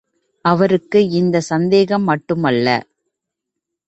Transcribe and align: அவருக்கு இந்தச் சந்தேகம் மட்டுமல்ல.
அவருக்கு 0.45 0.99
இந்தச் 1.09 1.41
சந்தேகம் 1.41 2.03
மட்டுமல்ல. 2.03 2.67